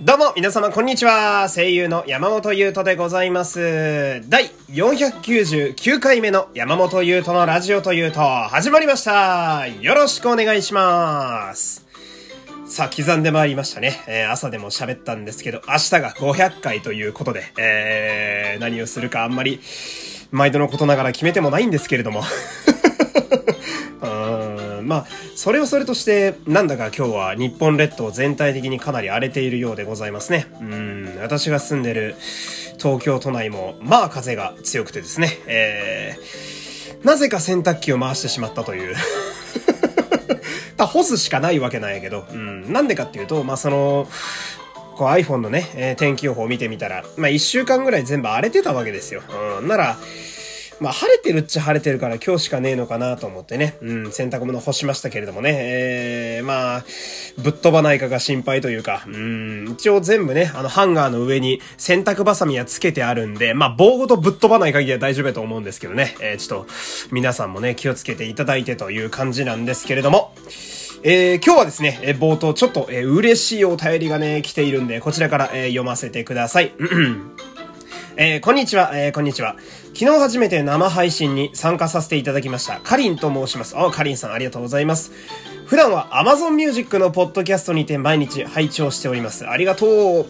[0.00, 1.48] どうも、皆様、こんにちは。
[1.52, 4.22] 声優の山本優斗でございます。
[4.28, 9.66] 第499回目の山本優斗のラジオというと、始まりました。
[9.66, 11.84] よろしくお願いします。
[12.64, 14.00] さあ、刻んでまいりましたね。
[14.06, 19.58] えー朝でも喋ったんですけど、明日が500回ということで、えー、何をするかあんまり、
[20.30, 22.22] 毎度のことながら決めてもないんですけれども。
[24.00, 30.46] うんまあ、それをそれとして、なんだか今日は日本列島全体的にかなり荒れているようでございますね。
[30.60, 32.14] うん、私が住んでる
[32.78, 38.94] 東京都内も、まあ風が強くてですね、えー、なぜか洗濯機を回してしまったという。
[40.78, 44.08] 干すしかないわけなんやけど、うん、なんでかっていうと、まあその、
[44.96, 49.22] こう iPhone のね、えー天気予報を見てみたら、まあ一週間ぐらい全部荒れてたわけですよ。
[49.60, 49.96] うん、なら、
[50.80, 56.84] まあ晴れてるっちゃ晴れてるから今日しかねえのかなと思ってね、うん、洗濯物干しましたけれどもね、えー、まあ、
[57.38, 66.72] ぶっ飛ばないかが心配というか、うん、一応全部ね、あのハンガーの上に洗濯バサミはつけてあるんで、まあ棒ごとぶっ飛ばない限りは大丈夫だと思うんですけどね、えー、ちょっと
[67.10, 70.32] 皆さんもね、気をつけていただいてという感じなんですけれども、
[71.02, 76.72] えー今日はですね、えー冒頭ちょっと、えー嬉しいお便りがね、来ているんで、こちらから、えー読ませてください。
[78.16, 79.56] えーこんにちは、えーこんにちは。
[79.98, 82.78] 昨日初めて生配信に参加させていただきました。
[82.78, 83.76] かりんと申します。
[83.76, 85.10] あ、かりんさんありがとうございます。
[85.66, 89.48] 普段は Amazon Music のポッドキャストにて毎日拝聴しております。
[89.48, 90.26] ありがとう。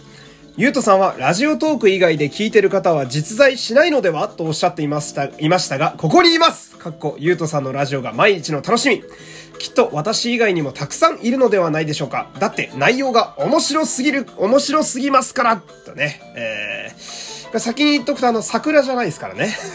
[0.56, 9.04] ゆうとさんはラジオトーク以外で聞いてる方は実在しないのではとおっしゃっていました、いましたが、ここにいますかっこ、ゆうとさんのラジオが毎日の楽しみ。
[9.58, 12.30] きっと私以外にもたくさんいるのではないでしょうか。
[12.38, 19.56] だって内容が面白すぎる、面白すぎますからとね、えー、先に言っとくとあの、桜じゃないですからね。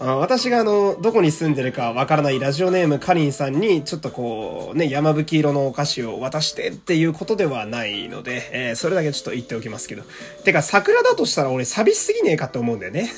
[0.00, 10.02] 私があの、どこに住んでるかわからないラジオネームかりんさんに、ちょっとこう、ね、山吹色のお菓子を渡してっていうことではないので、えーそれだけちょっと言っておきますけど。
[10.44, 13.10] てか、桜だとしたら俺寂しすぎねえかって思うんだよね。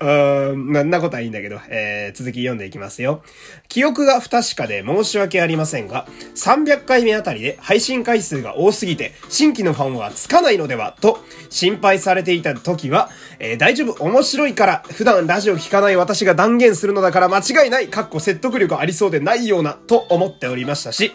[0.00, 3.22] うん、なんなことはいいんだけど、えー、続き読んでいきますよ。
[3.68, 21.12] 記憶が不確かで申し訳ありませんが、300回目あたりで配信回数が多すぎて、新規のファンはつかないのでは、と心配されていた時は、えー大丈夫、面白いから、普段ラジオ聞かない私が断言するのだから間違いない、かっこ説得力ありそうでないような、と思っておりましたし、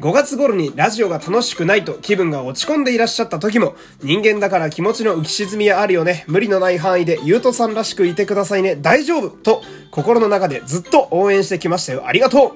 [0.00, 6.24] 5月頃にラジオが楽しくないと気分が落ち込んでいらっしゃった時も、人間だから気持ちの浮き沈みはあるよね。
[6.26, 8.76] 無理のない範囲でゆうとさんらしくいてくださいね。
[8.76, 12.06] 大丈夫と、心の中でずっと応援してきましたよ。
[12.06, 12.52] ありがとう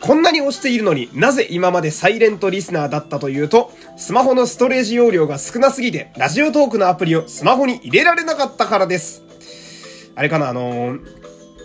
[0.00, 9.24] こんなに押しているのになぜ今までサイレントリスナーだったというと、スマホのストレージ容量が少なすぎて、ラジオトークのアプリをスマホに入れられなかったからです。
[10.14, 11.20] あれかな、あのー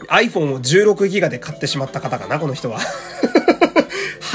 [0.08, 2.80] iPhone を16ギガで買ってしまった方かな、この人は。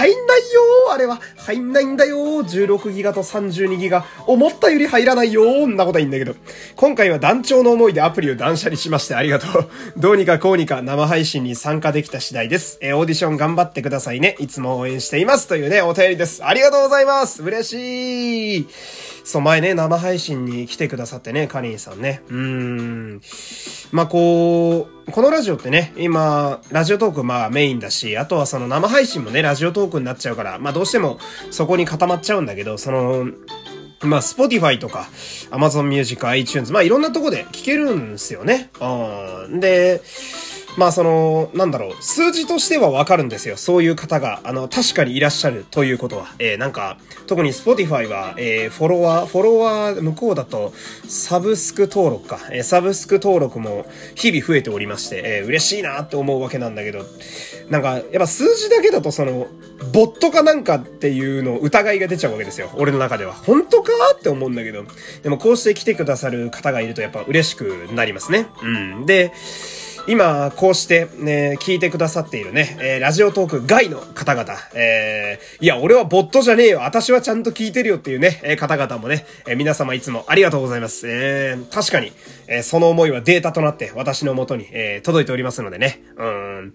[0.01, 0.61] 入んないよ
[0.93, 1.21] あれは。
[1.37, 4.07] 入んないんだよ !16 ギガと32ギガ。
[4.27, 6.35] 思ったより入らないよーんなことはいいんだけど。
[6.75, 9.71] 今回は団長の思いでアプリを断捨離しましてありがとう。
[10.01, 12.79] どうにかこうにか生配信に参加できた次第です。
[12.81, 14.37] えオーディション頑張ってくださいね。
[14.39, 15.49] いつも応援しています。
[15.49, 16.43] というね、お便りです。
[16.47, 18.69] ありがとうございます嬉しい
[19.25, 22.23] そう、前ね、生配信に来てくださってね、カリンさんね。
[22.31, 23.21] うーん。
[23.93, 31.19] まあ、こう、このラジオってね、今、ラジオトークまあメインだし、あとはその生配信もね、ラジオトークになっちゃうから、まあどうしても
[31.51, 33.27] そこに固まっちゃうんだけど、その、
[34.03, 35.09] まあ、Spotify とか、
[35.51, 38.71] Amazon Music、iTunes、まあいろんなとこで聞けるんですよね。
[38.81, 39.61] うん。
[39.61, 40.01] で、
[40.77, 43.57] まあその、なんだろう、数字としてはわかるんですよ。
[43.57, 46.35] そういう方が、あの、確かにいらっしゃるということは。
[46.39, 50.73] えー、なんか、特に Spotify は、えー、フォロワー、フォロワー、向こうだと、
[51.09, 52.41] サブスク登録か。
[52.51, 57.05] えー、サブスク登録も日々増えておりまして、えー、嬉しいなって思うわけなんだけど、
[57.69, 59.49] なんか、やっぱ数字だけだとその、
[59.93, 62.71] ボットかなんかっていうの疑いが出ちゃうわけですよ。
[62.77, 63.33] 俺の中では。
[63.33, 64.85] 本当かって思うんだけど。
[65.23, 68.47] でもこうして来てくださる方がいるとやっぱ嬉しくなりますね。
[68.63, 69.07] うん。
[69.07, 69.33] で、
[70.07, 81.07] 今、こうして、ね、聞いてくださっているね、えーラジオトーク外の方々、えーいや、俺はボットじゃねえよ、私はちゃんと聞いてるよっていうね、えー方々もね、えー皆様いつもありがとうございます。
[81.09, 82.13] えー確かに、
[82.49, 86.73] えーその思いはデータとなって私の元に、えー届いておりますのでね、うん。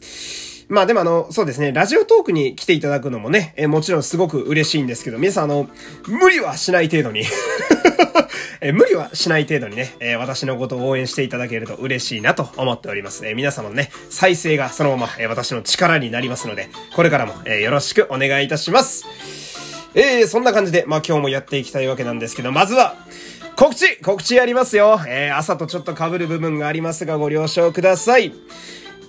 [0.67, 5.67] まあでもあの、そうですね、ラジオトークに来ていただくのもね、えもちろんすごく嬉しいんですけど、皆さんあの、
[6.07, 7.23] 無理はしない程度に、
[8.61, 13.25] え無理はしない程度にね、え私のことを応援していただけると嬉しいなと思っております。
[13.25, 19.05] え皆様のね、再生がそのまま、え私の力になりますので、これからも、えよろしくお願いいたします。
[19.93, 22.95] えー、そんな感じで、まあ今日もやっていきたいわけなんですけど、まずは、
[23.55, 28.33] 告知告知やりますよえー、朝とちょっと被る部分がありますがご了承ください。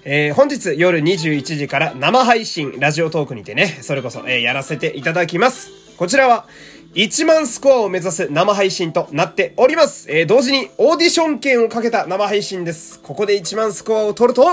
[0.05, 5.73] えー本日夜21時から生配信、ラジオトークにてね、それこそ、えーやらせていただきます。
[5.97, 6.47] こちらは、
[6.97, 10.11] 1万スコアを目指す生配信となっております。
[10.11, 13.01] えー、同時にオーディション券をかけた生配信です。
[13.01, 14.47] ここで1万スコアを取ると、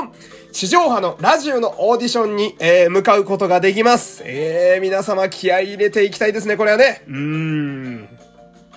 [0.51, 4.23] 地上波のラジオのオーディションに、えー、向かうことができます。
[4.25, 7.03] えー、皆様気合い入れていきたいですね、これはね。
[7.07, 8.09] うーん。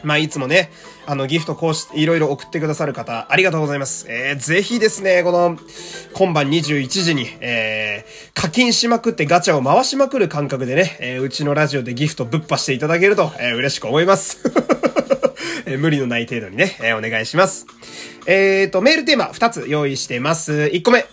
[0.07, 0.71] まあ、いつもね、
[1.05, 4.07] あの、ギフトこうし、いろいろ送ってくださる方、ありがとうございます。
[4.09, 5.59] えー、ぜひですね、この、
[6.13, 14.39] 今晩21時に、えー、課金しまくってガチャを回しまくる感覚でね、えー、うちのラジオでギフトぶっぱしていただけると、えー、嬉しく思います。
[15.67, 17.67] え、無理のない程度にね、え、お願いします。
[18.29, 20.71] えーと、メールテーマ2つ用意してます。
[20.73, 21.05] 1個目。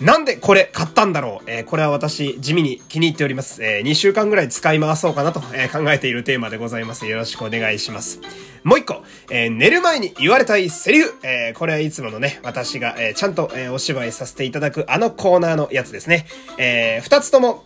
[0.00, 1.44] なんでこれ買ったんだろう？
[1.46, 3.62] えー、これは私地味に気に入っております。
[3.62, 7.06] えー、2週間ぐらい使い回そうかなと、えー、考えているテーマでございます。
[7.06, 8.20] よろしくお願いします。
[8.64, 11.14] もう一個、えー、寝る前に言われたいセリフ。
[11.22, 16.26] えー、これはいつものね、私が、えー、ちゃんと、えー、お芝居させていただくあのコーナーのやつですね。
[16.56, 17.64] えー、二つとも、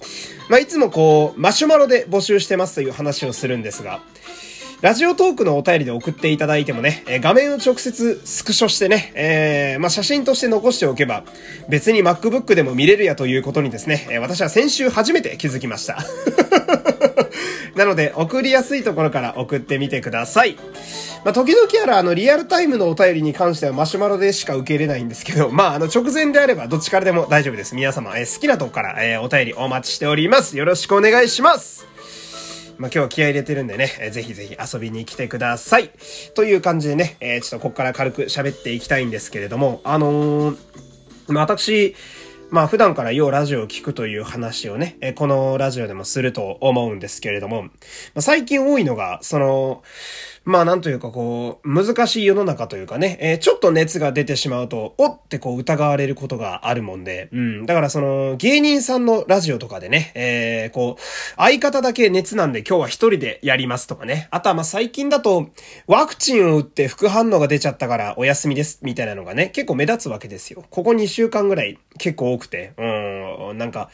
[0.48, 4.00] まあ、いつもこう、マシュマロで募集してますという話をするんですが、
[4.84, 11.24] ラジオトークのお便りで送っていただいてもね、え画面を直接スクショしてね、えー、まあ、写真として残しておけば、
[11.70, 16.04] 別に MacBook でも見れるやということにですね、え私は先週初めて気づきました。
[17.76, 20.58] なので、送りやすいところから送ってみてください。
[21.24, 27.74] まあ、時々あるあの、リアルタイムのお便りに関してはマシュマロでしか受け入れないんですけど、まあ、あの、直前であればどっちからでも大丈夫です。
[27.74, 30.58] 皆様、え好きなとこから、えお便りお待ちしております。
[30.58, 31.93] よろしくお願いします。
[32.78, 35.90] まあ、今日は気合入れてるんでね、えー、ぜひぜひ遊びに来てください。
[36.34, 40.58] という感じでね、えー、ちょっとここから軽く喋っていきたいんですけれども、あのー、
[41.28, 41.94] まあ、私、
[42.54, 47.64] まあ普段からようラジオを聞くという話をね、えこのラジオでもすると思うんですけれども、
[48.14, 49.82] ま、最近多いのが、その、
[50.44, 57.66] まあなんというかこう、難しい世の中というかね、え、ちょっと熱が出てしまうと、おってこう疑われることがあるもんで、うん。
[57.66, 61.02] だからその、芸人さんのラジオとかでね、えー、こう、
[61.36, 64.28] 相方だけ熱なんで今日は一人でやりますとかね。
[64.30, 65.48] あとはまあ最近だと、
[65.86, 70.62] ワクチンを打って副反応が出ちゃったからお休みです、みたいなのがね、結構目立つわけですよ。
[70.70, 73.90] ここ2週間ぐらい結構多くて、うん、なんか、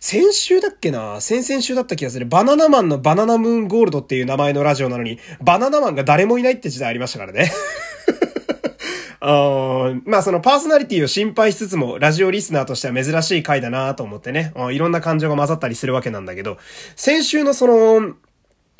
[0.00, 1.20] 先週だっけな？
[1.20, 2.26] 先々週だった気がする。
[2.26, 7.50] バナナマンのバナナムーンゴールドっていう名前のラジオなのに、バナナマンが誰もいないって時代ありましたからね。
[9.20, 16.58] あ まあそのパーソナリティを心配しつつも、ラジオリスナーとしては珍しい回だなと思ってね、いろんな感情が混ざったりするわけなんだけど、
[16.96, 18.14] 先週のその、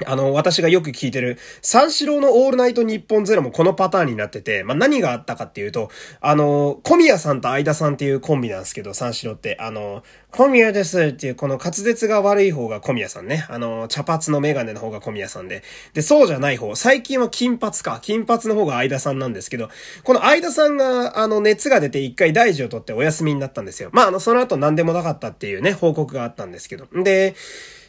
[0.05, 5.89] あの、私がよく聞いてる、三四郎のオールナイト日本ゼロもこのパターンになってて、まあ、何があったかっていうと、
[6.21, 10.03] あの、小宮さんと相田さんっていうコンビなんですけど、三四郎って、あの、
[10.33, 13.47] 小宮ですっていう、この滑舌が悪い方が小宮さんね。
[13.49, 15.63] あの、茶髪のメガネの方が小宮さんで。
[15.93, 18.01] で、そうじゃない方、最近は金髪か。
[18.03, 19.69] 金髪の方が相田さんなんですけど、
[20.03, 23.91] この相田さんが、あの、熱が出て一回大事を取ってお休みになったんですよ。
[23.93, 26.89] まあ、あの、その後何でもなかったっていうね、報告があったんですけど。
[27.05, 27.37] で、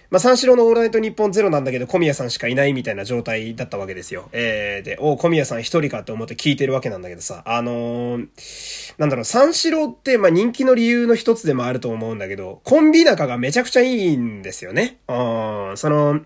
[0.10, 4.30] まあ、三四郎のオールナイト日本ゼロなんだけど、小宮さんしかいないみたいな状態だったわけですよ。
[4.32, 8.28] えー、で、お小宮さん一人かって思って聞いてるわけなんだけどさ、あのー、
[8.98, 14.98] なんだろう、三四郎って、ま、人気の理由の一つでもあると思うんだけど、コンビ仲がめちゃくちゃいいんですよね。
[15.08, 15.14] う
[15.74, 16.22] ん、その、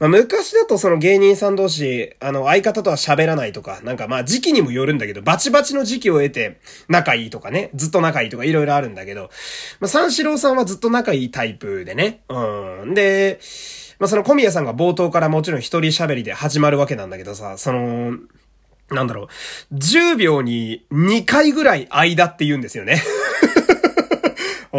[0.00, 6.58] まあ、昔だとその芸人さん同士、あの、相方とは喋らないとか、なんかまあ時期にもよるんだけど、バチバチの時期を得て
[6.88, 9.30] 仲いいとかね、ずっと仲いいとかいろいろあるんだけど、
[9.78, 12.22] まあ、三四郎さんはずっと仲いいタイプでね。
[12.30, 12.94] うん。
[12.94, 13.40] で、
[13.98, 18.16] まあ、その小宮さんが冒頭からもちろん一人喋りで始まるわけなんだけどさ、その、
[18.90, 19.28] なんだろ
[19.70, 23.02] う、10秒に2回ぐらい間って言うんですよね。
[24.72, 24.78] う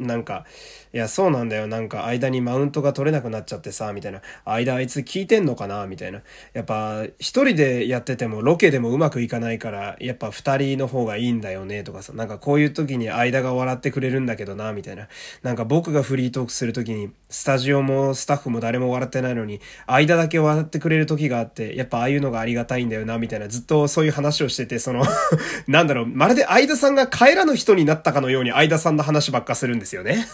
[0.00, 0.44] ん、なんか、
[0.92, 1.66] いや、そうなんだよ。
[1.66, 4.22] なんか、間にマウントが取れなくなっちゃってさ、みたいな。
[4.44, 5.86] 間あいつ聞いてんのかな？
[5.86, 6.22] みたいな。
[6.52, 12.12] やっぱ、一人でやってても、ロケでもうまくいかないから、やっぱ二人の方がいいんだよね、とかさ。
[12.12, 15.08] なんか、こういう時に間が笑ってくれるんだけどな、みたいな。
[15.42, 23.48] なんか、僕がフリートークする時に、スタジオもスタッフも誰も笑ってないのに、間だけ笑ってくれる時があって、やっぱああいうのがありがたいんだよな、みたいな。
[23.48, 25.04] ずっとそういう話をしてて、その
[25.66, 30.26] なんだろう、まるで相田さんが帰らぬ人になったかのように相田さんの話ばっかするんですよね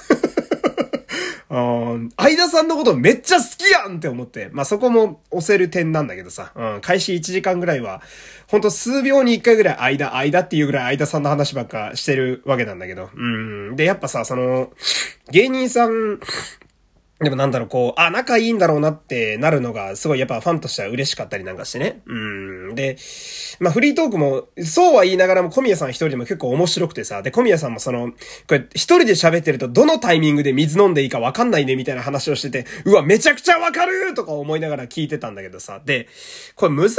[1.52, 8.00] うん、相田さんのことめっちゃ好きやんって思って、まあ、そこも押せる点なんだけどさ、うん、開始1時間ぐらいは、
[8.48, 14.72] ほんと数秒に1回ぐらい間、間っていうぐらい相田さんの話ばっかしてるわけなんだけど、うん、で、やっぱさ、その、
[15.30, 16.20] 芸人さん
[17.22, 22.02] でもなんだろう、こう、あ、仲いいんだろうなってなるのが、すごいやっぱファンとしては嬉しかったりなんかしてね。
[22.06, 22.74] うん。
[22.74, 22.96] で、
[23.60, 28.16] まあフリートークも、そうは言いながらも小宮さん一人でも結構面白くてさ、で、小宮さんもその、こ
[28.50, 36.08] れ一人で喋ってるとどのタイミングで水飲んでいいかわかんないねみたいな話をしてて、うわ、めちゃくちゃわかるとか思いながら聞いてたんだけどさ、で、
[36.56, 36.94] これ難し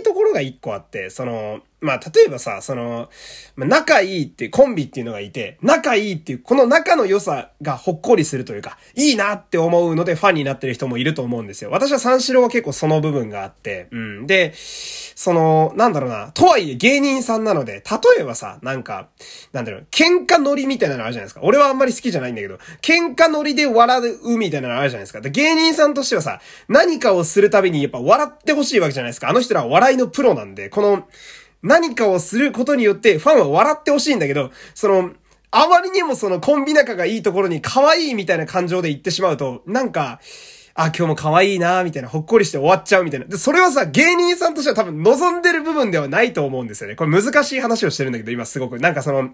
[0.00, 3.10] いところが一個あって、その、まあ、例えばさ、その、
[3.54, 11.70] まあ、仲いいってコンビっていうのがいて、仲いいっていう、この仲の良さがほっこりするというか、いいなって思うのでファンになってる人もいると思うんですよ。
[11.70, 14.26] 私は三四郎は結構その部分があって、うん。
[14.26, 19.08] で、その、なんだろうな、とはいえ芸人さんなので、例えばさ、なんか、
[19.52, 21.40] なんだろう、喧嘩ノリみたいなのあるじゃないですか。
[21.42, 25.20] 俺はあんまり好きじゃないんだけど、喧嘩ノリで笑うみたいなのあるじゃないですか。
[25.20, 29.28] で芸人さんとしてはさ、何かをするたびにやっぱ笑ってほしいわけじゃないですか。
[29.28, 31.06] あの人らは笑いのプロなんで、この、
[31.62, 35.10] 何かをすることによってファンは笑ってほしいんだけど、その、
[35.50, 40.20] あまりにもそのコンビ仲がいいところに可愛いみたいな感情で言ってしまうと、なんか、
[40.74, 43.26] あ、今日も可愛いなみたいな、ほっこりして終わっちゃうみたいな。
[43.26, 46.96] で、それはさ、芸人さんとしては多分望んでる部分ではないと思うんですよね。
[46.96, 48.78] これ難しい話をしてるんだけど、今すごく。
[48.78, 49.30] なんかその、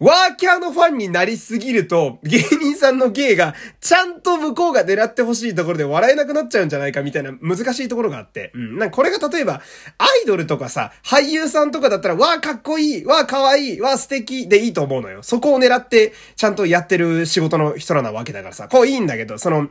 [0.00, 8.52] ワーキャーのファンになりすぎると、芸人さんの芸が、ちゃんと向こうが狙ってほしいところで笑えなくなっちゃうんじゃないかみたいな難しいところがあって。
[8.54, 8.78] うん。
[8.78, 9.60] なんかこれが例えば、
[9.98, 15.24] アイドルとかさ、俳優さんとかだったら、わーかっこいい、わーかわいい、わー素敵でいいと思うのよ。
[15.24, 19.68] そこを狙って、ちゃんとやってる仕事の人らなわけだからさ、こういいんだけど、その、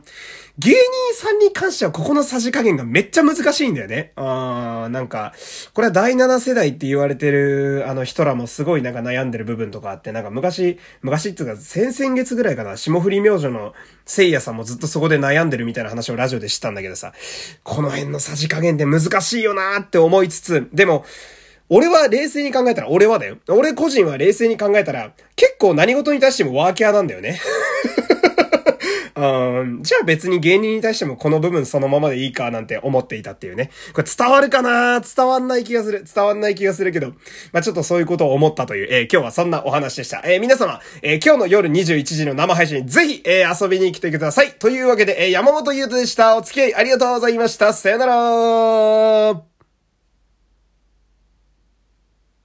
[0.58, 0.78] 芸人
[1.14, 4.12] さんに関してはここのさじ加減がめっちゃ難しいんだよね。
[4.16, 5.32] あー、なんか、
[5.72, 13.72] これは第7世代って言われてる、あの人らもすごいなんか悩んでる部分とかあって、なんか昔、昔っていうか先々月ぐらいかな、霜降り明星の
[14.04, 17.12] 聖夜さんもずっとそこで悩んでるみたいな話をラジオで知ったんだけどさ、
[17.62, 21.04] この辺のさじ加減って難しいよなーって思いつつ、でも、
[21.70, 23.36] 俺は冷静に考えたら、俺はだよ。
[23.48, 27.38] 俺個人は冷静に考えたら、結構何事に対してもワーキャーなんだよね。
[29.18, 33.70] うん、じゃあ別に芸人に対してもこの部分そのままでいいかなんて思っていたっていうね。
[33.92, 35.00] これ伝わるかな？
[35.00, 36.04] 伝わんない気がする。
[36.04, 37.08] 伝わんない気がするけど、
[37.52, 40.22] まあちょっとそういうことを思ったという、えー、今日はそんなお話でした。
[40.24, 44.52] えー、皆様、えー、今日の夜21時の生配信ぜひ、え遊びに来てください。
[44.52, 46.36] というわけで、え山本優斗でした。
[46.36, 47.72] お付き合いありがとうございました。
[47.72, 49.57] さよなら